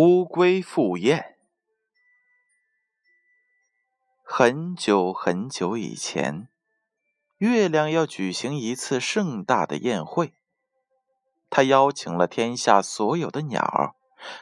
[0.00, 1.36] 乌龟赴宴。
[4.22, 6.48] 很久很久以前，
[7.38, 10.34] 月亮要举行一次盛大的宴会。
[11.50, 13.96] 他邀请了天下所有的鸟儿，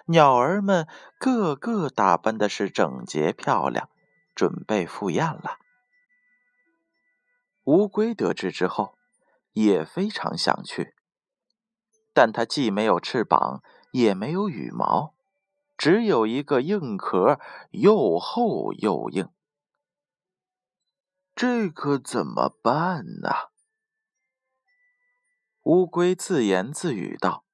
[0.09, 0.87] 鸟儿们
[1.19, 3.89] 个个打扮的是整洁漂亮，
[4.35, 5.57] 准备赴宴了。
[7.65, 8.99] 乌龟得知之后，
[9.53, 10.95] 也非常想去，
[12.13, 13.63] 但它既没有翅膀，
[13.93, 15.16] 也没有羽毛。
[15.77, 17.39] 只有一个硬壳，
[17.71, 19.29] 又厚又硬，
[21.35, 23.31] 这可怎么办呢？
[25.65, 27.45] 乌龟自言自语道：“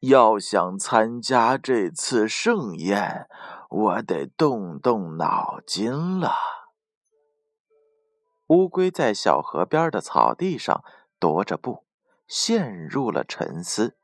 [0.00, 3.26] 要想参加这次盛宴，
[3.70, 6.34] 我得动动脑筋了。”
[8.48, 10.84] 乌龟在小河边的草地上
[11.18, 11.84] 踱着步，
[12.28, 13.96] 陷入了沉思。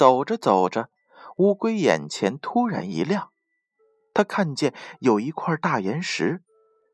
[0.00, 0.88] 走着走着，
[1.36, 3.32] 乌龟眼前突然一亮，
[4.14, 6.42] 他看见有一块大岩石，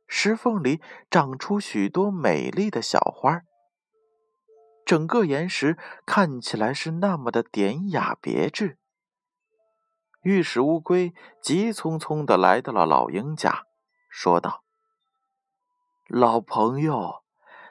[0.08, 3.42] 石缝里长出许多美丽的小花。
[4.84, 8.76] 整个岩石看起来是那么的典雅别致。
[10.22, 13.66] 御史乌龟急匆匆的来到了老鹰家，
[14.10, 14.64] 说道
[16.10, 17.22] ：“老朋友，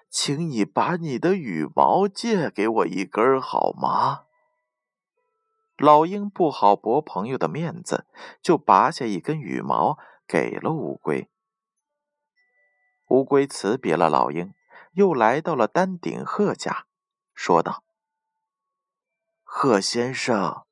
[0.10, 4.22] 请你把你的羽毛借给我一根好吗？”
[5.78, 8.06] 老鹰不好驳朋友的面子，
[8.42, 11.30] 就拔下一根羽毛给了乌龟。
[13.10, 14.54] 乌龟辞别了老鹰，
[14.94, 16.86] 又来到了丹顶鹤家，
[17.34, 17.84] 说道
[19.44, 20.66] ：“鹤先生，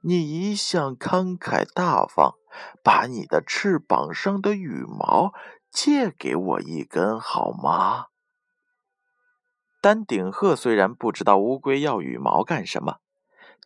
[0.00, 2.34] 你一向慷慨大方，
[2.82, 5.34] 把你的翅膀上的羽毛
[5.70, 8.06] 借给我一根好吗？”
[9.82, 13.00] 丹顶鹤虽然不知道乌龟要羽毛干什么。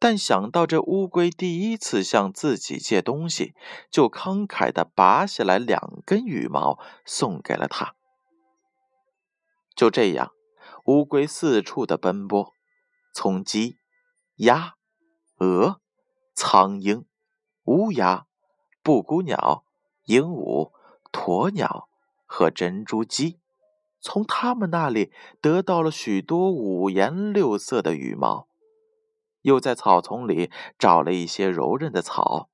[0.00, 3.54] 但想到这乌龟第一次向自己借东西，
[3.91, 7.94] 就慷慨地拔下来两根羽毛送给了他。
[9.75, 10.32] 就这样，
[10.84, 12.53] 乌龟四处的奔波，
[13.14, 13.76] 从鸡、
[14.36, 14.75] 鸭、
[15.38, 15.81] 鹅、
[16.34, 17.04] 苍鹰、
[17.65, 18.26] 乌鸦、
[18.82, 19.65] 布谷鸟、
[20.06, 20.72] 鹦鹉、
[21.12, 21.88] 鸵鸟
[22.25, 23.38] 和珍珠鸡，
[24.00, 28.47] 从它们那里得到了许多五颜六色的羽毛。
[29.43, 32.49] 又在草丛里找了一些柔韧的草，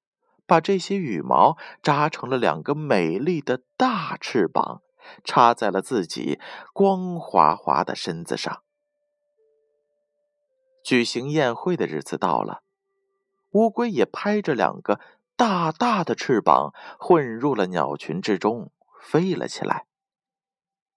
[0.46, 4.82] 把这些羽毛扎成了两个美丽的大翅膀，
[5.24, 6.38] 插在了自己
[6.72, 8.62] 光滑滑的身子上。
[10.84, 12.62] 举行宴会的日子到了，
[13.52, 15.00] 乌龟也拍着两个
[15.34, 19.86] 大大的翅膀，混入了鸟群之中，飞了起来。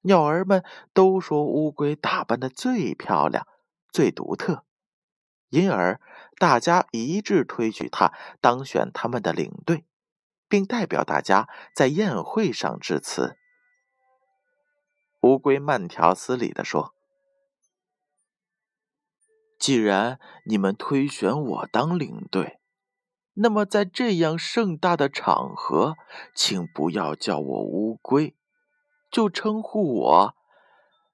[0.01, 3.47] 鸟儿们都说乌龟打扮的最漂亮，
[3.91, 4.65] 最独特。
[5.49, 6.01] 因而，
[6.37, 9.85] 大家一致推举他当选他们的领队，
[10.49, 13.37] 并代表大家在宴会上致辞。
[15.21, 16.93] 乌龟慢条斯理地说
[19.57, 22.59] ：“既然你们推选我当领队，
[23.35, 25.95] 那么在这样盛大的场合，
[26.35, 28.35] 请不要叫我乌龟，
[29.09, 30.35] 就称呼我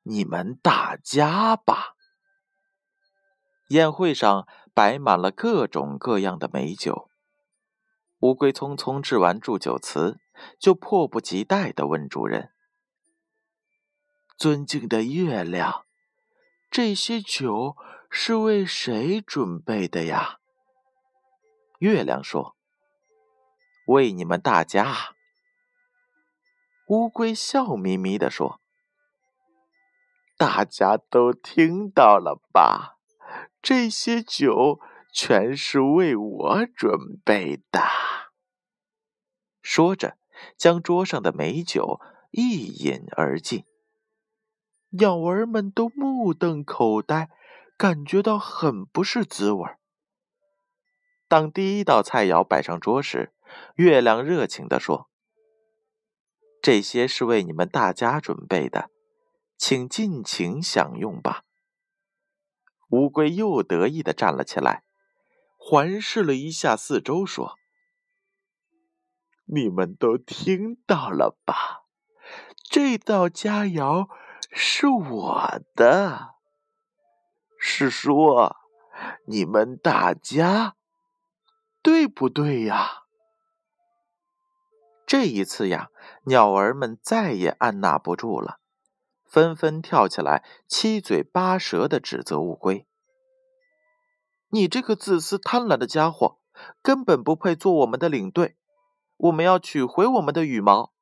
[0.04, 1.93] 你们大家吧。”
[3.74, 7.10] 宴会上摆满了各种各样的美酒。
[8.20, 10.20] 乌龟匆匆致完祝酒词，
[10.60, 12.52] 就迫不及待地问主人
[14.38, 15.86] ：“尊敬的月亮，
[16.70, 17.76] 这些酒
[18.12, 20.40] 是为谁准备的呀？”
[21.80, 22.56] 月亮说
[23.88, 25.16] ：“为你们大家。”
[26.88, 28.62] 乌龟笑眯眯地说
[30.38, 32.92] ：“大家都听到了吧？”
[33.62, 34.80] 这些酒
[35.14, 37.82] 全是为我准备的。
[39.62, 40.18] 说着，
[40.58, 42.00] 将桌上的美酒
[42.32, 43.64] 一饮而尽。
[44.90, 47.30] 鸟儿们都目瞪口呆，
[47.78, 49.68] 感觉到很不是滋味。
[51.28, 53.34] 当第一道菜肴摆上桌时，
[53.76, 55.10] 月亮热情地说
[56.62, 58.92] ：“这些是为你们大家准备的，
[59.58, 61.44] 请尽情享用吧。”
[62.94, 64.84] 乌龟又得意的站了起来，
[65.58, 67.58] 环视了一下四周，说
[69.50, 71.86] ：“你们都听到了吧？
[72.70, 74.10] 这道佳肴
[74.52, 76.36] 是我的，
[77.58, 78.58] 是说
[79.26, 80.76] 你们大家
[81.82, 83.06] 对不对呀？”
[85.08, 85.90] 这一次呀，
[86.26, 88.60] 鸟儿们再也按捺不住了。
[89.34, 92.86] 纷纷跳起来，七嘴八舌的指责乌龟。
[94.50, 96.38] 你这个自私贪婪的家伙，
[96.84, 98.58] 根本不配做我们的领队。
[99.18, 100.94] 我们要取回我们的羽毛。”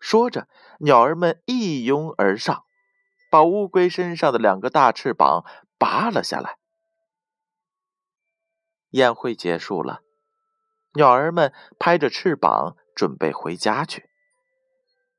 [0.00, 2.64] 说着，鸟儿们一拥而上，
[3.30, 5.44] 把乌龟身上的两个大翅膀
[5.76, 6.56] 拔了下来。
[8.92, 10.00] 宴会结束了，
[10.94, 14.08] 鸟儿们拍着翅膀准备回家去。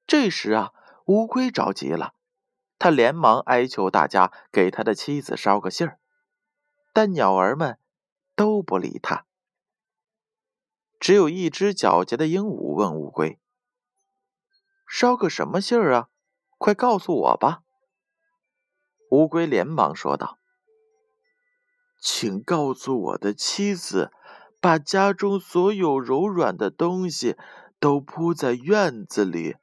[0.07, 0.71] 这时啊，
[1.05, 2.13] 乌龟着急了，
[2.79, 5.99] 他连忙哀求大家给他的妻子捎个信儿，
[6.93, 7.77] 但鸟儿们
[8.35, 9.25] 都不理他。
[10.99, 13.39] 只有一只狡黠的鹦鹉问乌龟
[14.85, 16.09] ：“捎个什么信儿啊？
[16.57, 17.63] 快告诉我吧！”
[19.09, 20.37] 乌龟连忙说道。
[21.99, 24.11] 请告诉我的妻子，
[24.59, 27.37] 把家中所有柔软的东西
[27.79, 29.57] 都铺在院子里。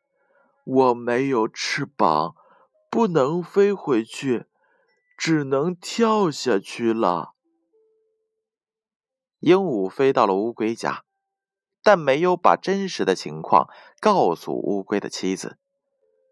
[0.70, 2.34] 我没有翅膀，
[2.90, 4.44] 不能飞回去，
[5.16, 7.32] 只能跳下去了。
[9.38, 11.04] 鹦鹉飞到了乌龟家，
[11.82, 15.56] 但没有把真实的情况告诉乌龟的妻子，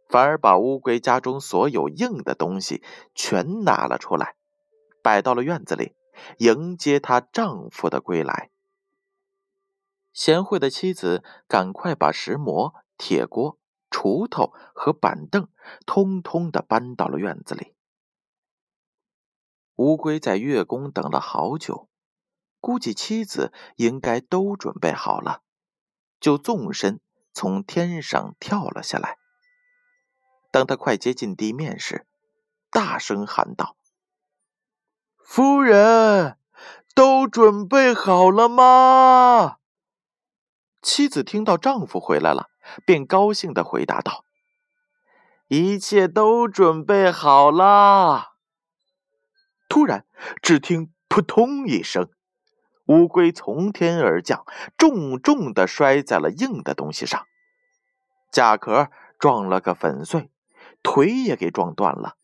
[0.06, 2.82] 反而把乌龟家中所有硬的东西
[3.14, 4.36] 全拿了出来。
[5.02, 5.94] 摆到了院子里，
[6.40, 8.50] 迎接她丈夫的归来。
[10.12, 13.58] 贤惠的妻子赶快把石磨、铁锅、
[13.96, 15.48] 锄头和板凳
[15.86, 17.74] 通通的搬到了院子里。
[19.76, 21.88] 乌龟在月宫等了好久，
[22.60, 25.40] 估计妻子应该都准备好了，
[26.20, 27.00] 就纵身
[27.32, 29.16] 从天上跳了下来。
[30.50, 32.06] 当他快接近地面时，
[32.70, 33.76] 大声喊道。
[35.16, 36.38] 夫人，
[36.94, 39.56] 都准备好了吗？
[40.82, 42.50] 妻子听到丈夫回来了，
[42.84, 44.24] 便高兴的回答道
[45.48, 48.32] ：“一切都准备好了。”
[49.68, 50.06] 突然，
[50.40, 52.08] 只听“扑通”一声，
[52.86, 54.44] 乌龟从天而降，
[54.76, 57.26] 重重的摔在了硬的东西上，
[58.32, 60.30] 甲壳撞了个粉碎，
[60.82, 62.16] 腿也给撞断了。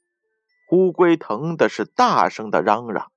[0.71, 3.12] 乌龟疼的是大声的嚷嚷：“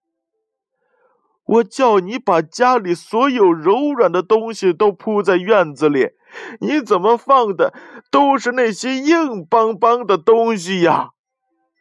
[1.46, 6.10] 我叫你把家里所有柔软的东西都铺在院子里，
[6.60, 7.74] 你怎么放的
[8.12, 11.12] 都是那些硬邦邦的东西呀？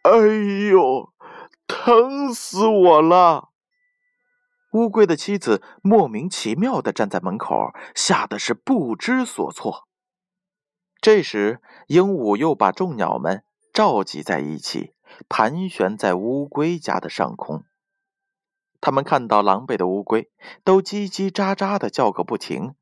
[0.02, 0.10] 哎
[0.70, 1.12] 呦，
[1.66, 3.50] 疼死我了！”
[4.72, 9.88] 乌龟的妻子莫名其妙的站在门口，吓得是不知所措。
[11.00, 14.94] 这时，鹦鹉又把众鸟们召集在一起。
[15.28, 17.62] 盘旋在乌龟家的上空，
[18.80, 20.28] 他们看到狼狈的乌龟，
[20.64, 22.74] 都叽叽喳喳的叫个不停，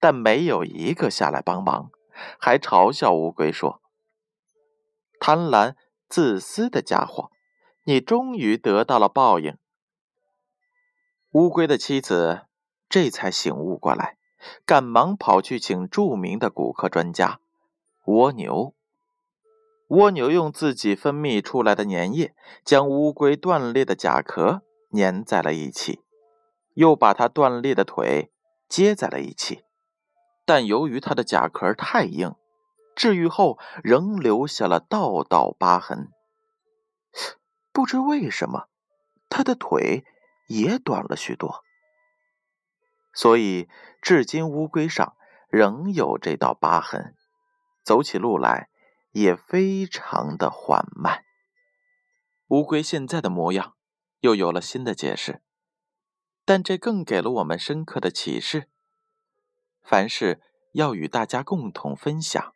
[0.00, 1.90] 但没有一个下来帮忙，
[2.38, 3.80] 还嘲笑乌龟说
[5.18, 5.74] ：“贪婪
[6.08, 7.30] 自私的家伙，
[7.84, 9.56] 你终于得到了报应。”
[11.32, 12.46] 乌龟的妻子
[12.88, 14.16] 这才醒悟过来，
[14.64, 17.40] 赶忙跑去请著名的骨科专家
[18.06, 18.74] 蜗牛。
[19.88, 24.62] 蜗牛用自己分泌出来的粘液，将乌龟断裂的甲壳
[24.92, 26.02] 粘在了一起，
[26.74, 28.30] 又把它断裂的腿
[28.68, 29.64] 接在了一起。
[30.48, 32.34] 但由于它的甲壳太硬，
[32.96, 36.10] 治愈后仍留下了道道疤痕。
[37.70, 38.68] 不知为什么，
[39.28, 40.06] 它的腿
[40.46, 41.62] 也短了许多，
[43.12, 43.68] 所以
[44.00, 45.14] 至今乌龟上
[45.50, 47.14] 仍有这道疤痕，
[47.84, 48.70] 走起路来。
[49.12, 51.24] 也非常的缓慢。
[52.48, 53.74] 乌龟现在的模样
[54.20, 55.42] 又有了新的解释，
[56.44, 58.68] 但这更给了我们深刻的启示：
[59.88, 60.42] 凡事
[60.72, 62.52] 要与大家共同分享，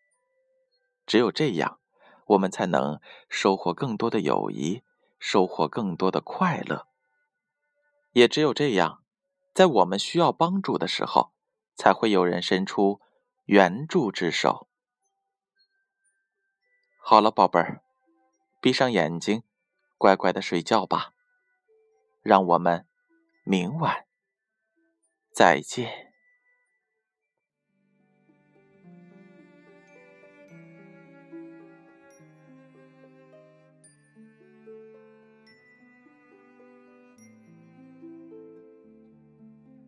[1.07, 1.81] 只有这样，
[2.27, 4.83] 我们才能收获更多的友谊，
[5.19, 6.87] 收获更多的快乐。
[8.13, 9.03] 也只有这样，
[9.55, 11.33] 在我们需要帮助的时候，
[11.75, 13.01] 才会有人伸出
[13.47, 14.69] 援助之手。
[17.03, 17.83] 好了，宝贝儿，
[18.61, 19.43] 闭上眼睛，
[19.97, 21.15] 乖乖的睡觉吧。
[22.21, 22.87] 让我们
[23.43, 24.05] 明晚
[25.33, 26.12] 再见。